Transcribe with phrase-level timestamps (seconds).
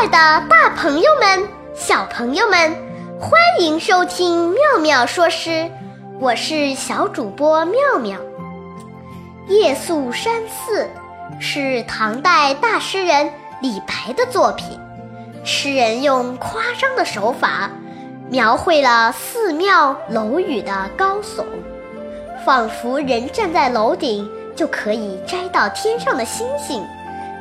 [0.00, 2.74] 爱的大朋友们、小朋友们，
[3.20, 5.70] 欢迎收听妙妙说诗，
[6.18, 8.18] 我是小主播妙妙。
[9.52, 10.84] 《夜宿山寺》
[11.38, 13.30] 是唐代大诗人
[13.60, 14.80] 李白的作品，
[15.44, 17.70] 诗人用夸张的手法
[18.30, 21.44] 描绘了寺庙楼宇的高耸，
[22.46, 24.26] 仿佛人站在楼顶
[24.56, 26.82] 就可以摘到天上的星星。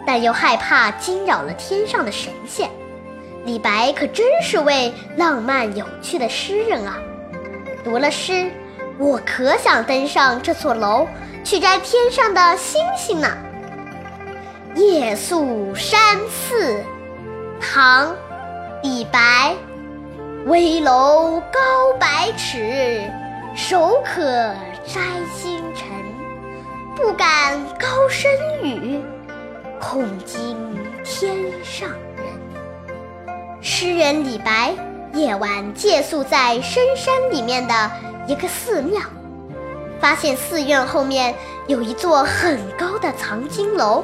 [0.05, 2.69] 但又害怕惊扰了天上的神仙，
[3.45, 6.97] 李白可真是位浪漫有趣的诗人啊！
[7.83, 8.51] 读了诗，
[8.97, 11.07] 我可想登上这座楼
[11.43, 13.27] 去摘天上的星星呢。
[14.79, 16.73] 《夜宿山寺》
[17.59, 18.07] 唐·
[18.83, 19.53] 李白，
[20.45, 21.59] 危楼高
[21.99, 23.03] 百尺，
[23.55, 24.21] 手可
[24.85, 25.01] 摘
[25.33, 25.87] 星辰，
[26.95, 28.29] 不敢高声
[28.63, 29.01] 语。
[29.79, 30.57] 恐惊
[31.03, 33.61] 天上人。
[33.61, 34.73] 诗人李白
[35.13, 37.91] 夜晚借宿在深山里面的
[38.27, 39.01] 一个寺庙，
[39.99, 41.33] 发现寺院后面
[41.67, 44.03] 有一座很高的藏经楼，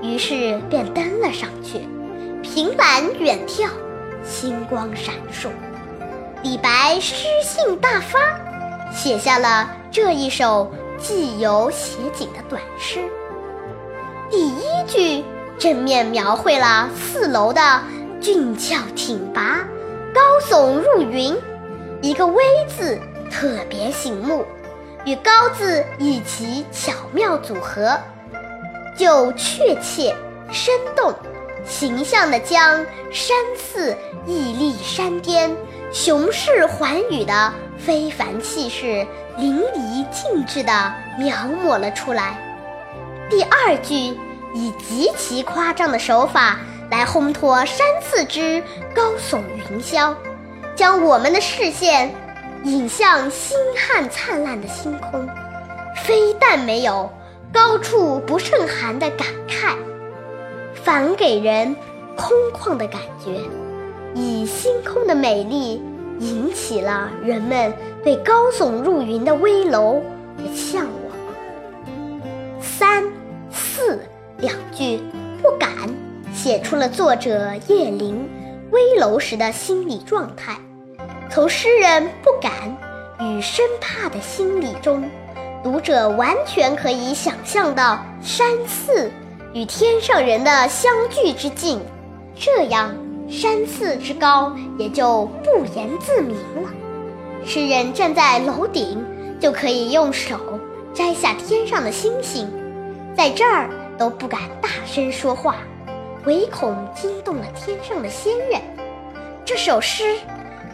[0.00, 1.80] 于是便登了上去，
[2.42, 3.68] 凭栏远眺，
[4.24, 5.48] 星光闪烁。
[6.42, 8.18] 李白诗兴大发，
[8.92, 13.00] 写下了这一首寄游写景的短诗。
[14.32, 15.22] 第一句
[15.58, 17.60] 正面描绘了四楼的
[18.18, 19.62] 俊俏挺拔、
[20.14, 21.36] 高耸入云，
[22.00, 22.98] 一个“危”字
[23.30, 24.46] 特别醒目，
[25.04, 27.94] 与“高”字一起巧妙组合，
[28.96, 30.16] 就确切、
[30.50, 31.14] 生动、
[31.66, 32.78] 形象地将
[33.12, 33.94] 山寺
[34.26, 35.54] 屹立山巅、
[35.92, 42.38] 雄势寰宇的非凡气势淋漓尽致地描摹了出来。
[43.32, 43.94] 第二句
[44.52, 48.62] 以极其夸张的手法来烘托山寺之
[48.94, 50.14] 高耸云霄，
[50.76, 52.14] 将我们的视线
[52.64, 55.26] 引向星汉灿烂的星空，
[56.04, 57.10] 非但没有
[57.50, 59.76] “高处不胜寒”的感慨，
[60.74, 61.74] 反给人
[62.14, 63.40] 空旷的感觉，
[64.14, 65.82] 以星空的美丽
[66.18, 67.72] 引起了人们
[68.04, 70.02] 对高耸入云的危楼
[70.36, 70.92] 的向往。
[72.60, 73.02] 三。
[74.42, 75.00] 两句
[75.40, 75.70] 不敢，
[76.34, 78.28] 写出了作者叶灵
[78.72, 80.58] 危楼时的心理状态。
[81.30, 82.76] 从诗人不敢
[83.20, 85.08] 与生怕的心理中，
[85.62, 89.08] 读者完全可以想象到山寺
[89.54, 91.78] 与天上人的相距之近，
[92.34, 92.92] 这样
[93.28, 96.68] 山寺之高也就不言自明了。
[97.46, 99.00] 诗人站在楼顶，
[99.38, 100.36] 就可以用手
[100.92, 102.50] 摘下天上的星星。
[103.16, 105.56] 在这儿都不敢大声说话，
[106.24, 108.60] 唯恐惊动了天上的仙人。
[109.44, 110.16] 这首诗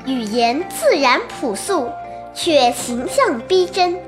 [0.07, 1.91] 语言自然朴素，
[2.35, 3.99] 却形象逼真，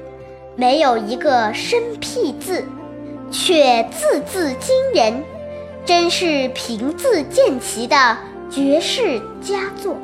[0.57, 2.65] 没有一个生僻字，
[3.31, 5.23] 却字字惊人，
[5.85, 8.17] 真是平字见奇的
[8.51, 9.97] 绝世佳作。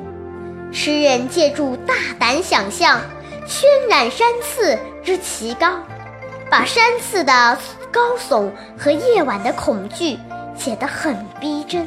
[0.72, 3.00] 诗人借助大胆想象，
[3.46, 5.78] 渲染山寺之奇高。
[6.50, 7.58] 把山寺的
[7.92, 10.18] 高耸和夜晚的恐惧
[10.56, 11.86] 写得很逼真，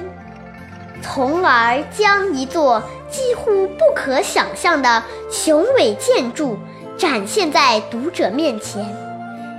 [1.01, 6.57] 从而将一座几乎不可想象的雄伟建筑
[6.97, 8.85] 展现在读者面前，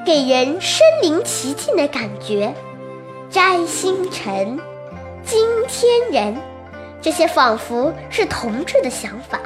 [0.05, 2.55] 给人身临其境的感觉。
[3.31, 4.59] 摘星辰，
[5.25, 6.37] 惊天人，
[7.01, 9.39] 这些仿佛是同志的想法，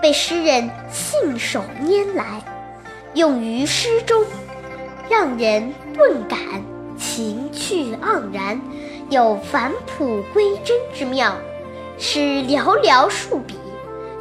[0.00, 2.42] 被诗人信手拈来，
[3.12, 4.24] 用于诗中。
[5.10, 6.38] 让人顿感
[6.96, 8.60] 情趣盎然，
[9.08, 11.36] 有返璞归真之妙。
[11.98, 13.58] 诗寥寥数笔，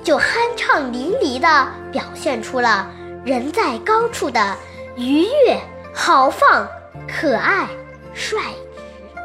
[0.03, 2.91] 就酣畅淋漓地表现出了
[3.23, 4.57] 人在高处的
[4.97, 5.57] 愉悦、
[5.93, 6.67] 豪放、
[7.07, 7.67] 可爱、
[8.15, 8.39] 率
[8.75, 9.21] 直。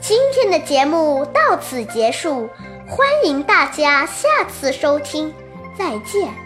[0.00, 2.48] 今天的节目到此结束，
[2.88, 5.32] 欢迎大家下次收听，
[5.78, 6.41] 再见。